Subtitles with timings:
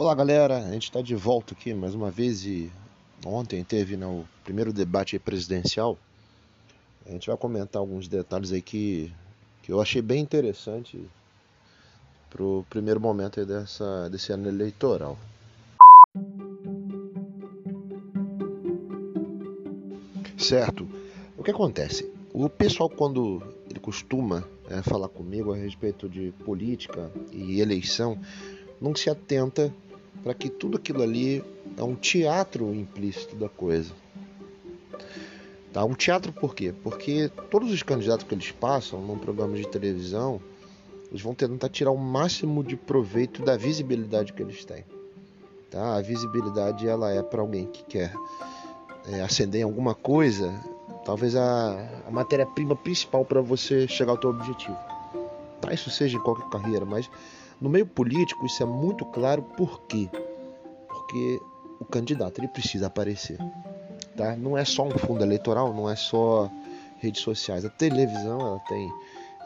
[0.00, 2.72] Olá galera, a gente está de volta aqui mais uma vez e
[3.22, 5.98] ontem teve né, o primeiro debate presidencial.
[7.04, 9.12] A gente vai comentar alguns detalhes aí que,
[9.62, 10.98] que eu achei bem interessante
[12.30, 15.18] para o primeiro momento dessa, desse ano eleitoral.
[20.38, 20.88] Certo,
[21.36, 22.10] o que acontece?
[22.32, 28.18] O pessoal quando ele costuma é, falar comigo a respeito de política e eleição,
[28.80, 29.70] não se atenta
[30.22, 31.42] para que tudo aquilo ali
[31.76, 33.92] é um teatro implícito da coisa.
[35.72, 35.84] Tá?
[35.84, 36.74] Um teatro por quê?
[36.82, 40.40] Porque todos os candidatos que eles passam num programa de televisão,
[41.10, 44.84] eles vão tentar tirar o máximo de proveito da visibilidade que eles têm.
[45.70, 45.96] Tá?
[45.96, 48.12] A visibilidade ela é para alguém que quer
[49.08, 50.52] é, ascender em alguma coisa,
[51.04, 54.76] talvez a, a matéria-prima principal para você chegar ao teu objetivo.
[55.60, 55.72] Tá?
[55.72, 57.08] Isso seja em qualquer carreira, mas
[57.60, 60.08] no meio político, isso é muito claro por quê?
[60.88, 61.40] Porque
[61.78, 63.38] o candidato ele precisa aparecer.
[64.16, 64.36] Tá?
[64.36, 66.50] Não é só um fundo eleitoral, não é só
[66.98, 67.64] redes sociais.
[67.64, 68.90] A televisão ela tem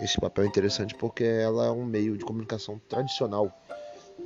[0.00, 3.50] esse papel interessante porque ela é um meio de comunicação tradicional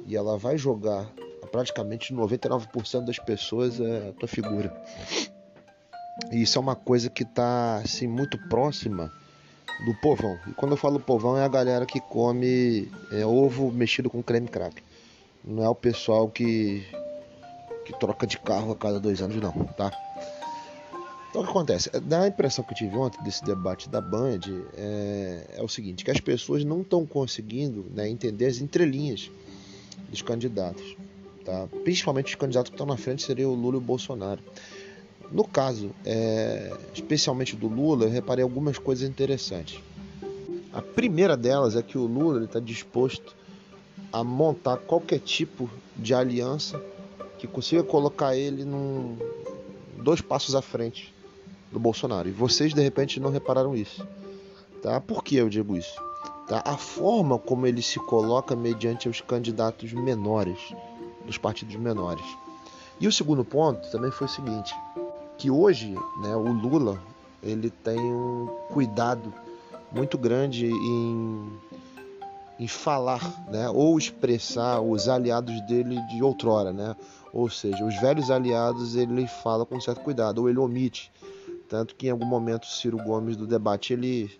[0.06, 1.10] e ela vai jogar
[1.50, 4.74] praticamente 99% das pessoas a tua figura.
[6.30, 9.12] E isso é uma coisa que está assim muito próxima
[9.84, 10.38] do povão.
[10.46, 14.48] E quando eu falo povão é a galera que come é, ovo mexido com creme
[14.48, 14.82] crack.
[15.44, 16.84] Não é o pessoal que,
[17.84, 19.92] que troca de carro a cada dois anos, não, tá?
[21.30, 21.90] Então o que acontece?
[22.00, 24.40] Dá a impressão que eu tive ontem desse debate da Band
[24.76, 29.30] é, é o seguinte, que as pessoas não estão conseguindo né, entender as entrelinhas
[30.10, 30.96] dos candidatos.
[31.44, 31.68] Tá?
[31.84, 34.40] Principalmente os candidatos que estão na frente seriam o Lula e o Bolsonaro.
[35.30, 39.80] No caso, é, especialmente do Lula, eu reparei algumas coisas interessantes.
[40.72, 43.36] A primeira delas é que o Lula está disposto
[44.12, 46.80] a montar qualquer tipo de aliança
[47.38, 49.16] que consiga colocar ele num,
[50.02, 51.14] dois passos à frente
[51.70, 52.28] do Bolsonaro.
[52.28, 54.06] E vocês de repente não repararam isso.
[54.82, 55.00] Tá?
[55.00, 56.00] Por que eu digo isso?
[56.46, 56.62] Tá?
[56.64, 60.58] A forma como ele se coloca mediante os candidatos menores,
[61.26, 62.24] dos partidos menores.
[63.00, 64.74] E o segundo ponto também foi o seguinte:
[65.38, 67.00] que hoje né, o Lula
[67.42, 69.32] ele tem um cuidado
[69.92, 71.52] muito grande em,
[72.58, 76.94] em falar né, ou expressar os aliados dele de outrora, né?
[77.32, 81.12] ou seja, os velhos aliados ele fala com certo cuidado ou ele omite,
[81.68, 84.30] tanto que em algum momento Ciro Gomes do debate ele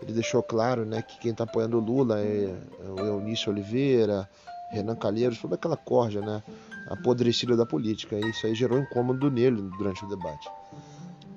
[0.00, 2.54] ele deixou claro né, que quem está apoiando o Lula é,
[2.86, 4.30] é o Eunício Oliveira,
[4.70, 6.40] Renan Calheiros, toda aquela corja, né?
[6.88, 8.16] Apodrecida da política.
[8.16, 10.48] E isso aí gerou incômodo nele durante o debate.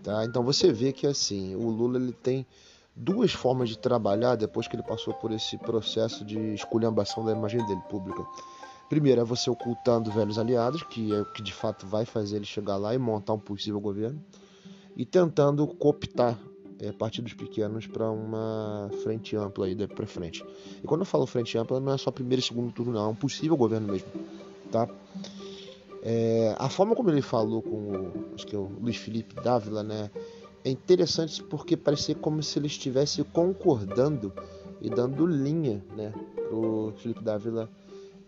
[0.03, 0.25] Tá?
[0.25, 2.45] Então você vê que assim, o Lula ele tem
[2.95, 7.65] duas formas de trabalhar depois que ele passou por esse processo de esculhambação da imagem
[7.65, 8.25] dele pública.
[8.89, 12.45] Primeiro é você ocultando velhos aliados, que é o que de fato vai fazer ele
[12.45, 14.21] chegar lá e montar um possível governo,
[14.97, 16.37] e tentando cooptar
[16.77, 20.43] é, partidos pequenos para uma frente ampla aí para frente.
[20.83, 23.07] E quando eu falo frente ampla, não é só primeiro e segundo turno, não, é
[23.07, 24.09] um possível governo mesmo,
[24.69, 24.89] tá?
[26.03, 29.83] É, a forma como ele falou com o, acho que é o Luiz Felipe Dávila,
[29.83, 30.09] né,
[30.63, 34.33] é interessante porque parecia como se ele estivesse concordando
[34.81, 36.11] e dando linha, né,
[36.49, 37.69] pro Felipe Dávila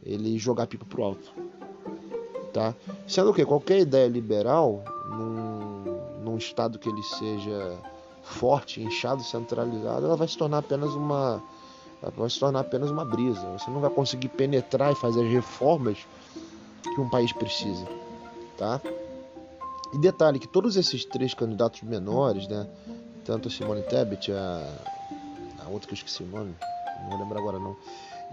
[0.03, 1.33] ele jogar pipa pro alto,
[2.51, 2.75] tá?
[3.07, 7.79] Sendo que qualquer ideia liberal num, num estado que ele seja
[8.21, 11.41] forte, inchado, centralizado, ela vai se tornar apenas uma
[12.17, 13.47] vai se tornar apenas uma brisa.
[13.57, 16.05] Você não vai conseguir penetrar e fazer as reformas
[16.83, 17.85] que um país precisa,
[18.57, 18.81] tá?
[19.93, 22.67] E detalhe que todos esses três candidatos menores, né,
[23.23, 24.75] tanto a Simone Tebet, a,
[25.65, 26.55] a outra que eu esqueci o nome,
[27.01, 27.75] não vou lembrar agora não,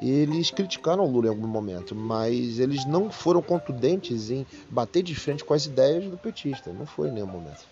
[0.00, 5.14] eles criticaram o Lula em algum momento, mas eles não foram contundentes em bater de
[5.14, 7.66] frente com as ideias do petista, não foi em nenhum momento.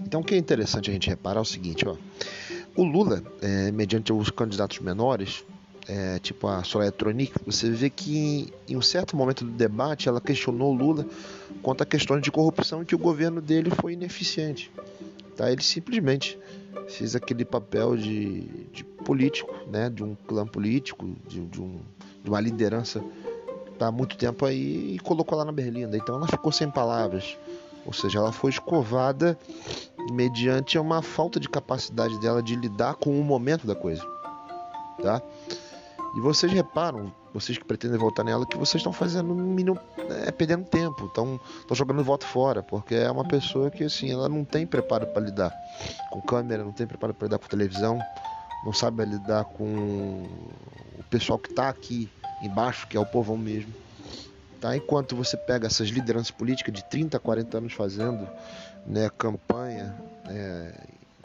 [0.00, 1.94] Então o que é interessante a gente reparar é o seguinte, ó.
[2.76, 5.44] O Lula, é, mediante os candidatos menores,
[5.88, 6.92] é, tipo a Soraya
[7.46, 11.06] você vê que em um certo momento do debate ela questionou o Lula
[11.62, 14.70] quanto a questões de corrupção e que o governo dele foi ineficiente.
[15.36, 15.50] Tá?
[15.50, 16.38] Ele simplesmente
[16.88, 18.42] fez aquele papel de,
[18.72, 19.88] de político, né?
[19.88, 21.80] de um clã político, de, de, um,
[22.22, 23.02] de uma liderança
[23.80, 25.96] há muito tempo aí e colocou lá na berlinda.
[25.96, 27.36] Então ela ficou sem palavras.
[27.84, 29.38] Ou seja, ela foi escovada
[30.12, 34.02] mediante uma falta de capacidade dela de lidar com o momento da coisa,
[35.02, 35.20] tá?
[36.16, 39.78] E vocês reparam, vocês que pretendem votar nela, que vocês estão fazendo um mínimo,
[40.26, 41.38] é, perdendo tempo, estão
[41.72, 45.52] jogando voto fora, porque é uma pessoa que assim, ela não tem preparo para lidar
[46.10, 47.98] com câmera, não tem preparo para lidar com televisão,
[48.64, 50.26] não sabe lidar com
[50.98, 52.10] o pessoal que está aqui
[52.42, 53.85] embaixo, que é o povão mesmo.
[54.60, 54.76] Tá?
[54.76, 58.28] Enquanto você pega essas lideranças políticas de 30, 40 anos fazendo
[58.86, 59.94] né, campanha
[60.28, 60.72] é,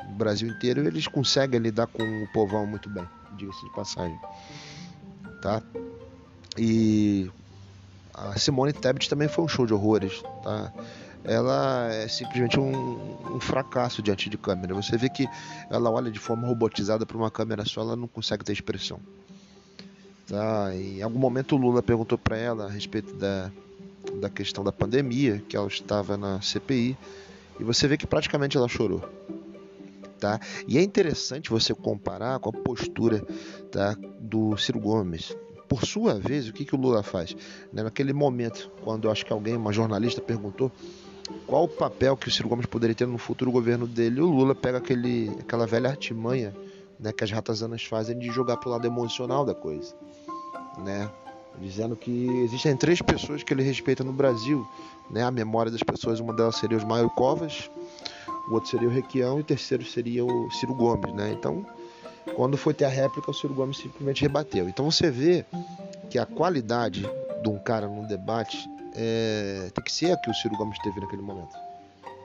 [0.04, 3.08] no Brasil inteiro, eles conseguem lidar com o povão muito bem,
[3.38, 4.20] diga-se de passagem.
[5.42, 5.62] Tá?
[6.58, 7.30] E
[8.14, 10.22] a Simone Tebet também foi um show de horrores.
[10.44, 10.72] Tá?
[11.24, 14.74] Ela é simplesmente um, um, fracasso diante de câmera.
[14.74, 15.28] Você vê que
[15.70, 19.00] ela olha de forma robotizada para uma câmera só, ela não consegue ter expressão.
[20.32, 20.74] Tá?
[20.74, 23.52] Em algum momento o Lula perguntou para ela a respeito da,
[24.14, 26.98] da questão da pandemia, que ela estava na CPI,
[27.60, 29.04] e você vê que praticamente ela chorou.
[30.18, 30.40] Tá?
[30.66, 33.22] E é interessante você comparar com a postura
[33.70, 35.36] tá, do Ciro Gomes.
[35.68, 37.36] Por sua vez, o que, que o Lula faz?
[37.74, 40.72] Né, naquele momento, quando eu acho que alguém, uma jornalista, perguntou
[41.46, 44.56] qual o papel que o Ciro Gomes poderia ter no futuro governo dele, o Lula
[44.56, 46.56] pega aquele, aquela velha artimanha
[47.02, 49.96] né, que as ratazanas fazem de jogar para o lado emocional da coisa
[50.78, 51.10] né?
[51.60, 54.66] Dizendo que existem três pessoas que ele respeita no Brasil,
[55.10, 55.24] né?
[55.24, 57.70] A memória das pessoas, uma delas seria os Maio Covas,
[58.50, 61.32] o outro seria o Requião e o terceiro seria o Ciro Gomes, né?
[61.32, 61.66] Então,
[62.36, 64.70] quando foi ter a réplica, o Ciro Gomes simplesmente rebateu.
[64.70, 65.46] Então você vê
[66.10, 67.08] que a qualidade
[67.42, 68.58] de um cara num debate
[68.96, 71.71] é, tem que ser a que o Ciro Gomes teve naquele momento.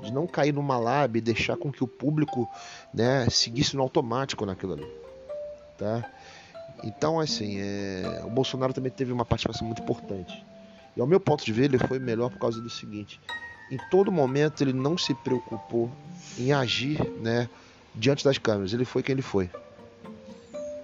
[0.02, 2.48] De não cair numa lábia e deixar com que o público
[2.93, 4.87] né, seguisse no automático naquilo ali.
[5.78, 6.10] Tá?
[6.84, 8.22] Então, assim, é...
[8.25, 10.44] o Bolsonaro também teve uma participação muito importante.
[10.96, 13.20] E ao meu ponto de ver, ele foi melhor por causa do seguinte:
[13.70, 15.90] em todo momento ele não se preocupou
[16.38, 17.49] em agir, né,
[17.94, 18.72] diante das câmeras.
[18.72, 19.50] Ele foi quem ele foi.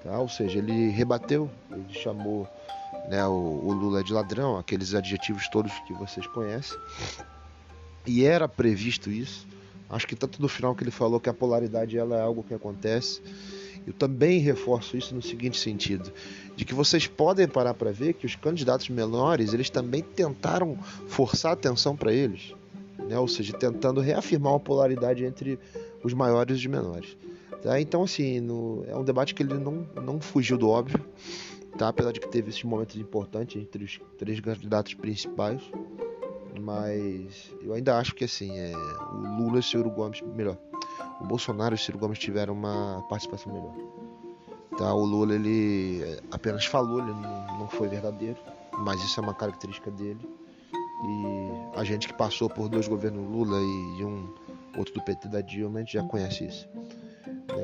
[0.02, 0.18] Tá?
[0.18, 2.48] Ou seja, ele rebateu, ele chamou
[3.08, 6.78] né, o, o Lula de ladrão, aqueles adjetivos todos que vocês conhecem.
[8.06, 9.46] E era previsto isso.
[9.88, 12.54] Acho que tanto no final que ele falou que a polaridade ela é algo que
[12.54, 13.20] acontece
[13.86, 16.12] eu também reforço isso no seguinte sentido,
[16.54, 20.76] de que vocês podem parar para ver que os candidatos menores, eles também tentaram
[21.08, 22.54] forçar atenção para eles,
[23.08, 23.18] né?
[23.18, 25.58] ou seja, tentando reafirmar uma polaridade entre
[26.02, 27.16] os maiores e os menores.
[27.62, 27.80] Tá?
[27.80, 31.04] Então, assim, no, é um debate que ele não, não fugiu do óbvio,
[31.76, 31.88] tá?
[31.88, 35.60] apesar de que teve esses momentos importantes entre os três candidatos principais,
[36.60, 38.72] mas eu ainda acho que assim, é,
[39.12, 40.56] o Lula e o Ciro Gomes, melhor,
[41.20, 43.74] o Bolsonaro e o Ciro Gomes tiveram uma participação melhor.
[44.76, 48.38] Tá, o Lula ele apenas falou, ele não, não foi verdadeiro,
[48.78, 50.20] mas isso é uma característica dele.
[51.04, 54.32] E a gente que passou por dois governos Lula e um
[54.78, 56.68] outro do PT da Dilma, a gente já conhece isso.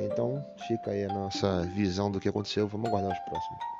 [0.05, 3.78] Então fica aí a nossa visão do que aconteceu, vamos aguardar os próximos.